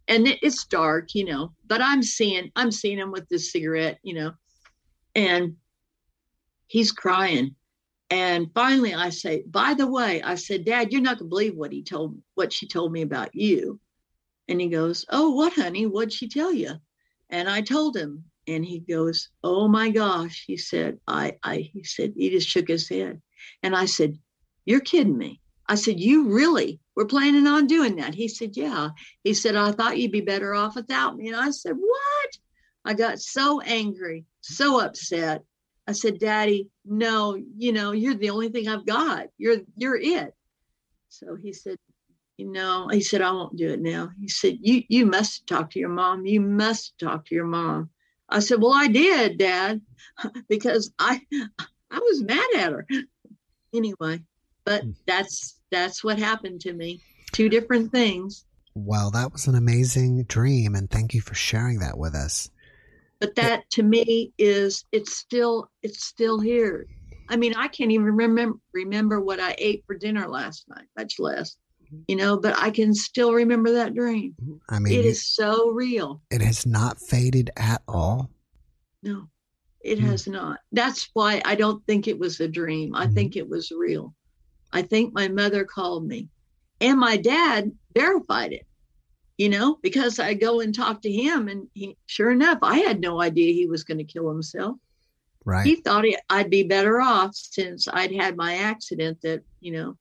[0.07, 4.13] and it's dark, you know, but I'm seeing, I'm seeing him with this cigarette, you
[4.13, 4.33] know,
[5.15, 5.55] and
[6.67, 7.55] he's crying.
[8.11, 11.71] And finally I say, by the way, I said, Dad, you're not gonna believe what
[11.71, 13.79] he told what she told me about you.
[14.47, 15.87] And he goes, Oh, what honey?
[15.87, 16.75] What'd she tell you?
[17.29, 20.43] And I told him, and he goes, Oh my gosh.
[20.45, 23.21] He said, I I he said, he just shook his head.
[23.63, 24.19] And I said,
[24.65, 25.41] You're kidding me.
[25.67, 28.15] I said, You really we're planning on doing that.
[28.15, 28.89] He said, Yeah.
[29.23, 31.27] He said, I thought you'd be better off without me.
[31.27, 32.29] And I said, What?
[32.85, 35.43] I got so angry, so upset.
[35.87, 39.27] I said, Daddy, no, you know, you're the only thing I've got.
[39.37, 40.33] You're you're it.
[41.09, 41.77] So he said,
[42.37, 44.09] you know, he said, I won't do it now.
[44.19, 46.25] He said, You you must talk to your mom.
[46.25, 47.89] You must talk to your mom.
[48.29, 49.81] I said, Well, I did, Dad,
[50.49, 51.21] because I
[51.91, 52.87] I was mad at her.
[53.73, 54.21] Anyway,
[54.65, 54.91] but hmm.
[55.05, 57.01] that's that's what happened to me.
[57.31, 58.45] Two different things.
[58.75, 62.49] Well, that was an amazing dream and thank you for sharing that with us.
[63.19, 66.87] But that to me is it's still it's still here.
[67.29, 71.19] I mean, I can't even remember remember what I ate for dinner last night, much
[71.19, 71.57] less
[72.07, 74.35] you know, but I can still remember that dream.
[74.69, 76.21] I mean, it is so real.
[76.31, 78.29] It has not faded at all.
[79.03, 79.27] No,
[79.81, 80.03] it mm.
[80.03, 80.59] has not.
[80.71, 82.95] That's why I don't think it was a dream.
[82.95, 83.13] I mm.
[83.13, 84.13] think it was real.
[84.71, 86.29] I think my mother called me
[86.81, 88.65] and my dad verified it,
[89.37, 92.99] you know, because I go and talk to him and he, sure enough, I had
[92.99, 94.77] no idea he was going to kill himself.
[95.45, 95.65] Right.
[95.65, 99.97] He thought I'd be better off since I'd had my accident that, you know,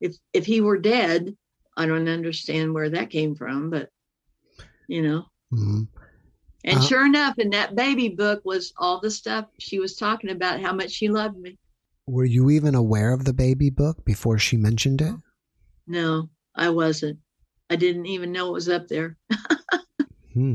[0.00, 1.36] if if he were dead,
[1.76, 3.90] I don't understand where that came from, but
[4.86, 5.26] you know.
[5.52, 5.82] Mm-hmm.
[6.64, 10.30] And uh, sure enough, in that baby book was all the stuff she was talking
[10.30, 11.56] about how much she loved me.
[12.08, 15.14] Were you even aware of the baby book before she mentioned it?
[15.86, 17.18] No, I wasn't.
[17.68, 19.18] I didn't even know it was up there.
[20.32, 20.54] hmm.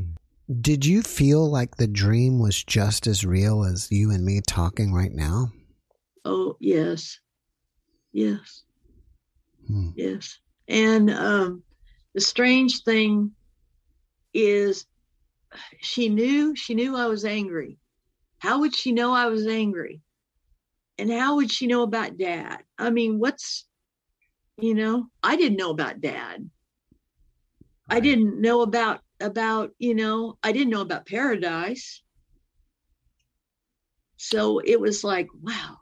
[0.62, 4.94] Did you feel like the dream was just as real as you and me talking
[4.94, 5.52] right now?
[6.26, 7.20] Oh, yes.
[8.12, 8.64] Yes.
[9.68, 9.90] Hmm.
[9.96, 10.40] Yes.
[10.68, 11.64] And um,
[12.16, 13.32] the strange thing
[14.34, 14.86] is
[15.82, 17.78] she knew she knew I was angry.
[18.40, 20.02] How would she know I was angry?
[20.98, 22.60] And how would she know about dad?
[22.78, 23.66] I mean, what's
[24.58, 26.50] you know, I didn't know about dad.
[27.90, 32.02] I didn't know about about, you know, I didn't know about paradise.
[34.18, 35.78] So it was like, wow,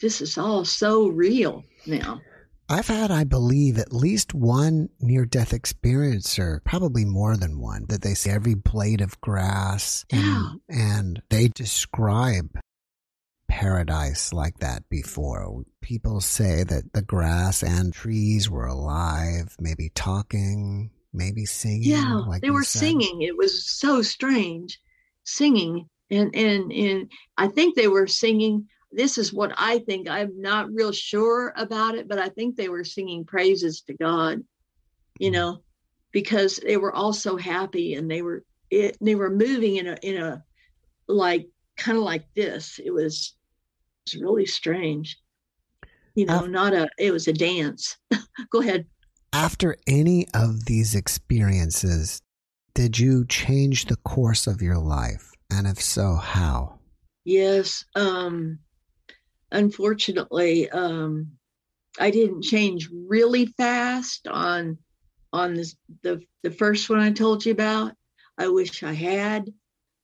[0.00, 2.20] this is all so real now.
[2.68, 8.02] I've had, I believe, at least one near death experiencer, probably more than one, that
[8.02, 12.59] they see every blade of grass and, and they describe
[13.50, 15.64] paradise like that before.
[15.80, 21.82] People say that the grass and trees were alive, maybe talking, maybe singing.
[21.90, 22.78] Yeah, like they were said.
[22.78, 23.22] singing.
[23.22, 24.78] It was so strange,
[25.24, 30.08] singing, and and and I think they were singing this is what I think.
[30.08, 34.42] I'm not real sure about it, but I think they were singing praises to God,
[35.18, 35.34] you mm.
[35.34, 35.62] know,
[36.12, 39.96] because they were all so happy and they were it, they were moving in a
[40.02, 40.44] in a
[41.08, 42.80] like kind of like this.
[42.84, 43.34] It was
[44.14, 45.18] really strange.
[46.14, 47.96] You know, not a it was a dance.
[48.50, 48.86] Go ahead.
[49.32, 52.20] After any of these experiences,
[52.74, 55.30] did you change the course of your life?
[55.52, 56.80] And if so, how?
[57.24, 57.84] Yes.
[57.94, 58.58] Um
[59.52, 61.32] unfortunately, um,
[61.98, 64.78] I didn't change really fast on
[65.32, 67.92] on this, the the first one I told you about.
[68.38, 69.52] I wish I had.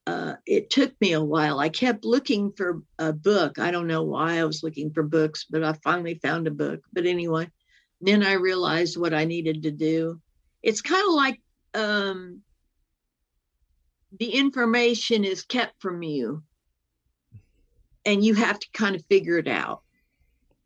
[0.06, 1.58] Uh, it took me a while.
[1.58, 3.58] I kept looking for a book.
[3.58, 6.80] I don't know why I was looking for books, but I finally found a book.
[6.92, 7.50] But anyway,
[8.00, 10.20] then I realized what I needed to do.
[10.62, 11.40] It's kind of like
[11.74, 12.42] um,
[14.18, 16.42] the information is kept from you
[18.06, 19.82] and you have to kind of figure it out.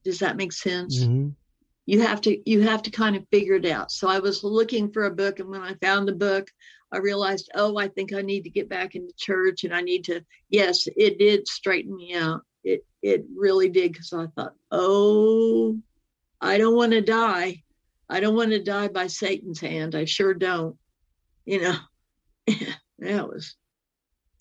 [0.05, 1.03] Does that make sense?
[1.03, 1.31] Mm-hmm.
[1.87, 3.91] You have to you have to kind of figure it out.
[3.91, 6.49] So I was looking for a book, and when I found the book,
[6.93, 10.05] I realized, oh, I think I need to get back into church, and I need
[10.05, 10.23] to.
[10.49, 12.43] Yes, it did straighten me out.
[12.65, 15.79] It it really did because I thought, oh,
[16.41, 17.63] I don't want to die.
[18.09, 19.95] I don't want to die by Satan's hand.
[19.95, 20.77] I sure don't.
[21.45, 21.77] You know,
[22.99, 23.57] that was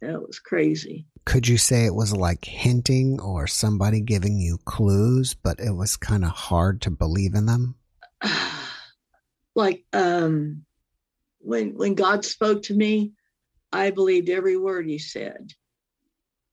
[0.01, 5.35] that was crazy could you say it was like hinting or somebody giving you clues,
[5.35, 7.75] but it was kind of hard to believe in them?
[9.55, 10.65] like um,
[11.39, 13.13] when when God spoke to me,
[13.71, 15.53] I believed every word He said.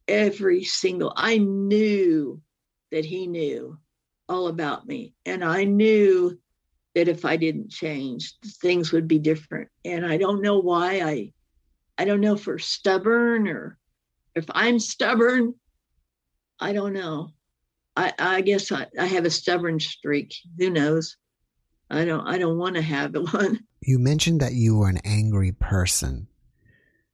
[0.08, 2.40] Every single, I knew
[2.92, 3.78] that He knew
[4.28, 6.38] all about me, and I knew
[6.94, 9.68] that if I didn't change, things would be different.
[9.84, 11.32] And I don't know why I,
[11.98, 13.78] I don't know if we're stubborn or
[14.34, 15.54] if I'm stubborn,
[16.58, 17.32] I don't know.
[17.96, 20.34] I, I guess I, I have a stubborn streak.
[20.58, 21.16] Who knows?
[21.90, 23.60] I don't I don't want to have one.
[23.80, 26.28] You mentioned that you were an angry person.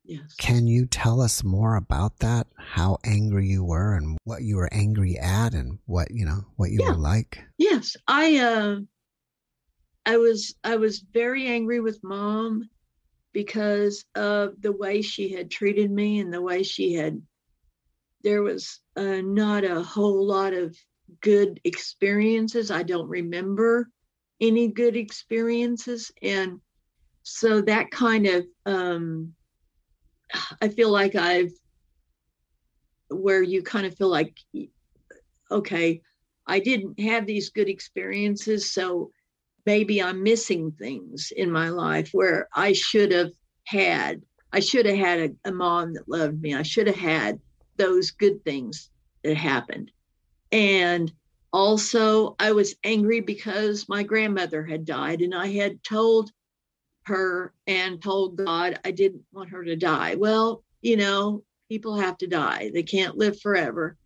[0.05, 0.35] Yes.
[0.37, 2.49] Can you tell us more about that?
[2.57, 6.71] How angry you were and what you were angry at and what, you know, what
[6.71, 6.91] you yeah.
[6.91, 7.45] were like?
[7.57, 7.97] Yes.
[8.09, 8.81] I uh
[10.05, 12.69] I was I was very angry with mom
[13.33, 17.23] because of the way she had treated me and the way she had
[18.23, 20.77] there was uh, not a whole lot of
[21.21, 23.89] good experiences i don't remember
[24.43, 26.11] any good experiences.
[26.23, 26.61] And
[27.23, 29.33] so that kind of um
[30.61, 31.53] i feel like i've
[33.11, 34.37] where you kind of feel like
[35.51, 36.01] okay
[36.47, 39.11] i didn't have these good experiences so
[39.67, 43.31] maybe i'm missing things in my life where i should have
[43.65, 44.21] had
[44.53, 46.55] i should have had a, a mom that loved me.
[46.55, 47.41] I should have had
[47.77, 48.91] those good things
[49.25, 49.91] that happened.
[50.51, 51.13] And
[51.53, 56.31] also i was angry because my grandmother had died and i had told
[57.05, 60.15] her and told god i didn't want her to die.
[60.15, 62.71] Well you know people have to die.
[62.75, 63.97] They can't live forever.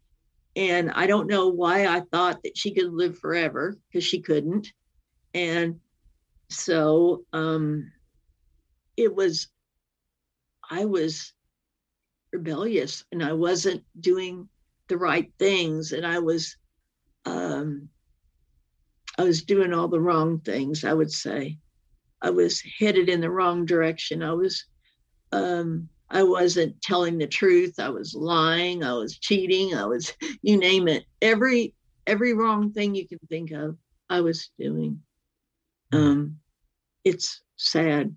[0.55, 4.73] And i don't know why i thought that she could live forever because she couldn't.
[5.35, 5.81] And
[6.49, 7.91] so um
[8.97, 9.49] it was
[10.71, 11.33] i was
[12.33, 14.49] rebellious and i wasn't doing
[14.89, 16.57] the right things and i was
[17.27, 17.89] um,
[19.19, 21.59] I was doing all the wrong things, I would say.
[22.23, 24.23] I was headed in the wrong direction.
[24.23, 24.65] I was
[25.33, 27.75] um, I wasn't telling the truth.
[27.79, 28.83] I was lying.
[28.83, 29.75] I was cheating.
[29.75, 30.13] I was
[30.43, 31.05] you name it.
[31.21, 31.75] Every
[32.07, 33.77] every wrong thing you can think of,
[34.09, 35.01] I was doing.
[35.93, 35.99] Hmm.
[35.99, 36.37] Um,
[37.05, 38.17] it's sad.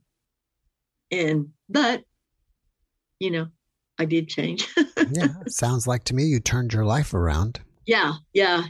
[1.11, 2.03] And but
[3.19, 3.47] you know,
[3.97, 4.67] I did change.
[5.11, 7.59] yeah, sounds like to me you turned your life around.
[7.85, 8.65] Yeah, yeah.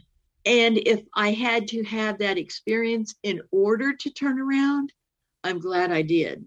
[0.46, 4.94] And if I had to have that experience in order to turn around,
[5.44, 6.46] I'm glad I did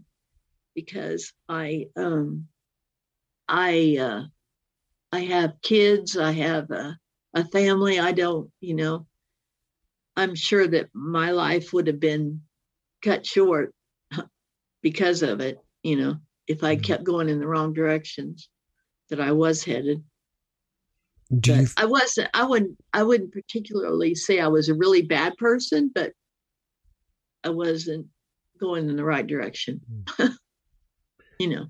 [0.75, 2.49] because I um
[3.49, 4.25] I uh
[5.13, 6.99] I have kids, I have a,
[7.35, 8.01] a family.
[8.01, 9.07] I don't, you know,
[10.17, 12.43] I'm sure that my life would have been
[13.03, 13.75] cut short
[14.83, 16.17] because of it, you know,
[16.47, 16.83] if I mm-hmm.
[16.83, 18.49] kept going in the wrong directions
[19.11, 20.03] that I was headed.
[21.41, 21.67] Do you...
[21.77, 22.29] I wasn't.
[22.35, 22.77] I wouldn't.
[22.93, 26.13] I wouldn't particularly say I was a really bad person, but
[27.43, 28.07] I wasn't
[28.61, 29.81] going in the right direction.
[30.09, 30.27] Hmm.
[31.39, 31.67] you know.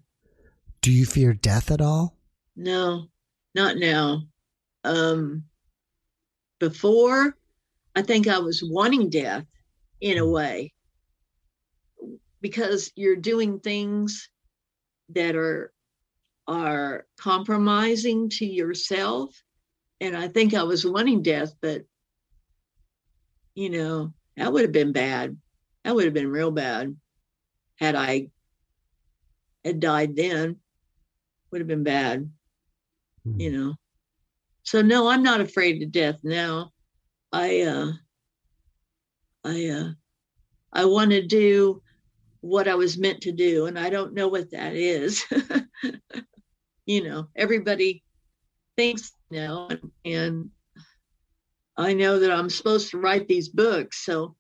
[0.81, 2.17] Do you fear death at all?
[2.57, 3.07] No,
[3.55, 4.23] not now.
[4.83, 5.45] Um,
[6.59, 7.37] before,
[7.95, 9.47] I think I was wanting death
[10.01, 10.33] in a hmm.
[10.33, 10.73] way
[12.41, 14.29] because you're doing things
[15.11, 15.73] that are
[16.49, 19.41] are compromising to yourself
[20.03, 21.85] and I think I was wanting death, but
[23.55, 25.37] you know, that would have been bad.
[25.85, 26.97] That would have been real bad
[27.77, 28.29] had I
[29.65, 30.57] had died then.
[31.51, 32.29] Would have been bad,
[33.27, 33.41] mm-hmm.
[33.41, 33.75] you know.
[34.65, 36.73] So no, I'm not afraid of death now.
[37.31, 37.93] I uh
[39.45, 39.91] I uh
[40.73, 41.81] I want to do
[42.41, 45.25] what I was meant to do and I don't know what that is.
[46.87, 48.03] you know, everybody
[48.77, 49.69] thinks now
[50.05, 50.51] and
[51.77, 54.05] I know that I'm supposed to write these books.
[54.05, 54.37] So,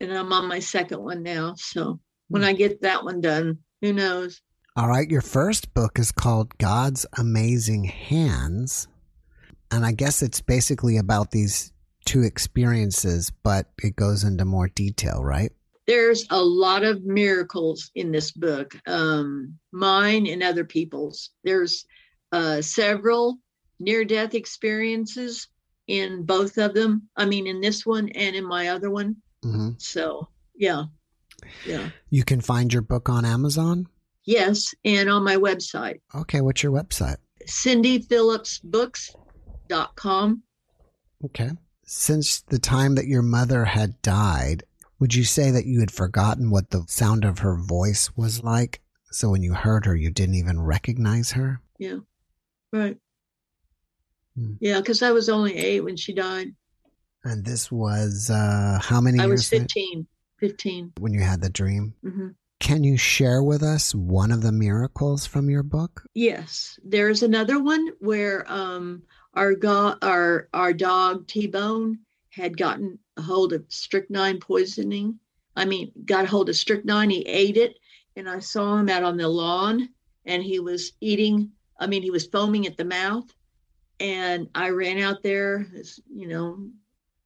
[0.00, 1.54] and I'm on my second one now.
[1.56, 4.40] So when I get that one done, who knows?
[4.76, 5.10] All right.
[5.10, 8.86] Your first book is called God's Amazing Hands.
[9.70, 11.72] And I guess it's basically about these
[12.04, 15.52] two experiences, but it goes into more detail, right?
[15.86, 21.30] There's a lot of miracles in this book, um, mine and other people's.
[21.44, 21.86] There's
[22.30, 23.38] uh, several
[23.78, 25.46] near death experiences
[25.86, 27.08] in both of them.
[27.16, 29.16] I mean, in this one and in my other one.
[29.44, 29.70] Mm-hmm.
[29.78, 30.84] So, yeah.
[31.66, 31.90] Yeah.
[32.10, 33.86] You can find your book on Amazon?
[34.24, 36.00] Yes, and on my website.
[36.14, 37.16] Okay, what's your website?
[37.46, 40.42] cindyphillipsbooks.com.
[41.24, 41.50] Okay.
[41.84, 44.64] Since the time that your mother had died,
[44.98, 48.82] would you say that you had forgotten what the sound of her voice was like?
[49.10, 51.62] So when you heard her, you didn't even recognize her?
[51.78, 52.00] Yeah.
[52.70, 52.98] Right.
[54.38, 54.54] Hmm.
[54.60, 56.54] Yeah, because I was only eight when she died.
[57.24, 59.26] And this was uh, how many I?
[59.26, 60.06] Was 15.
[60.38, 60.92] 15.
[60.98, 61.94] When you had the dream?
[62.04, 62.28] Mm-hmm.
[62.60, 66.04] Can you share with us one of the miracles from your book?
[66.14, 66.78] Yes.
[66.84, 69.02] There's another one where um,
[69.34, 71.98] our, go- our, our dog T Bone
[72.30, 75.18] had gotten a hold of strychnine poisoning.
[75.56, 77.10] I mean, got a hold of strychnine.
[77.10, 77.78] He ate it.
[78.16, 79.88] And I saw him out on the lawn
[80.24, 83.26] and he was eating, I mean, he was foaming at the mouth
[84.00, 85.66] and I ran out there,
[86.12, 86.68] you know,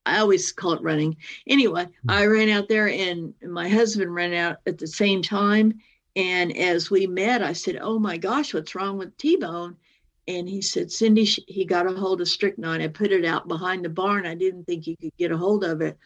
[0.05, 1.17] I always call it running.
[1.47, 2.11] Anyway, hmm.
[2.11, 5.81] I ran out there and my husband ran out at the same time.
[6.17, 9.77] And as we met, I said, Oh my gosh, what's wrong with T Bone?
[10.29, 12.81] And he said, Cindy, he got a hold of strychnine.
[12.81, 14.27] I put it out behind the barn.
[14.27, 15.99] I didn't think he could get a hold of it.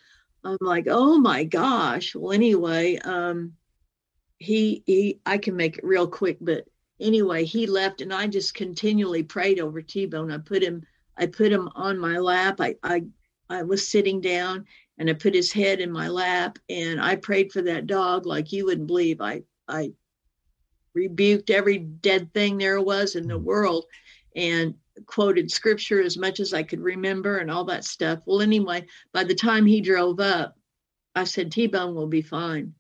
[0.45, 2.15] I'm like, Oh my gosh.
[2.15, 3.55] Well, anyway, um,
[4.39, 6.67] he, he, I can make it real quick, but
[7.01, 10.31] anyway, he left and I just continually prayed over T-Bone.
[10.31, 10.85] I put him,
[11.17, 12.61] I put him on my lap.
[12.61, 13.03] I, I
[13.49, 14.67] I was sitting down
[14.99, 18.53] and I put his head in my lap and I prayed for that dog like
[18.53, 19.21] you wouldn't believe.
[19.21, 19.93] I I
[20.95, 23.45] rebuked every dead thing there was in the hmm.
[23.45, 23.85] world
[24.35, 24.75] and
[25.05, 28.21] quoted scripture as much as I could remember and all that stuff.
[28.25, 30.57] Well, anyway, by the time he drove up,
[31.15, 32.75] I said, T Bone will be fine.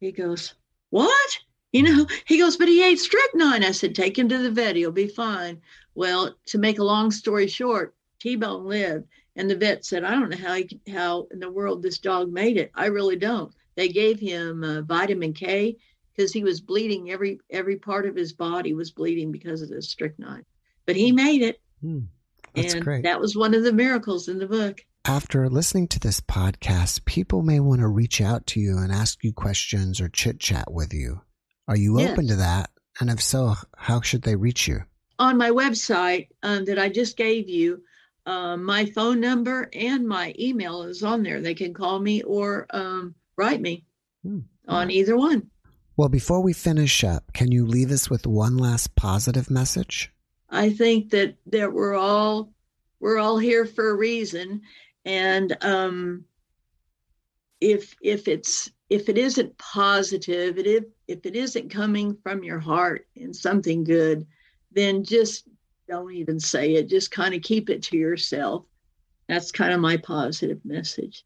[0.00, 0.54] He goes,
[0.90, 1.38] What?
[1.72, 3.64] You know, he goes, But he ate strychnine.
[3.64, 4.76] I said, Take him to the vet.
[4.76, 5.60] He'll be fine.
[5.94, 9.08] Well, to make a long story short, T Bone lived.
[9.36, 12.30] And the vet said, I don't know how, he, how in the world this dog
[12.30, 12.70] made it.
[12.74, 13.52] I really don't.
[13.74, 15.76] They gave him uh, vitamin K
[16.14, 17.10] because he was bleeding.
[17.10, 20.44] Every every part of his body was bleeding because of the strychnine
[20.86, 21.60] but he made it.
[21.84, 22.06] Mm,
[22.54, 23.04] that's and great.
[23.04, 24.84] That was one of the miracles in the book.
[25.04, 29.24] After listening to this podcast, people may want to reach out to you and ask
[29.24, 31.22] you questions or chit chat with you.
[31.68, 32.10] Are you Yes.
[32.12, 32.70] open to that?
[33.00, 34.82] And if so, how should they reach you?
[35.18, 37.82] On my website um, that I just gave you,
[38.26, 41.40] um, my phone number and my email is on there.
[41.40, 43.84] They can call me or um, write me
[44.22, 44.40] Hmm.
[44.68, 45.50] on either one.
[45.96, 50.12] Well, before we finish up, can you leave us with one last positive message?
[50.48, 52.52] I think that that we're all
[53.00, 54.62] we're all here for a reason,
[55.04, 56.24] and um,
[57.60, 63.06] if if it's if it isn't positive, if if it isn't coming from your heart
[63.16, 64.26] and something good,
[64.70, 65.48] then just
[65.88, 66.90] don't even say it.
[66.90, 68.66] Just kind of keep it to yourself.
[69.28, 71.24] That's kind of my positive message.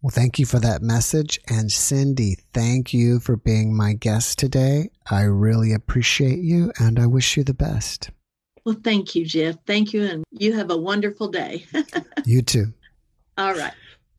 [0.00, 1.38] Well, thank you for that message.
[1.48, 4.88] And Cindy, thank you for being my guest today.
[5.10, 8.10] I really appreciate you and I wish you the best.
[8.64, 9.56] Well, thank you, Jeff.
[9.66, 11.66] Thank you, and you have a wonderful day.
[12.26, 12.72] You too.
[13.36, 13.72] all right.